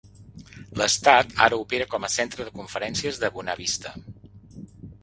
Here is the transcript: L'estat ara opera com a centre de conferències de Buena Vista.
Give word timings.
L'estat 0.81 1.35
ara 1.47 1.59
opera 1.65 1.87
com 1.93 2.09
a 2.09 2.11
centre 2.15 2.49
de 2.49 2.55
conferències 2.59 3.23
de 3.27 3.33
Buena 3.39 3.59
Vista. 3.65 3.95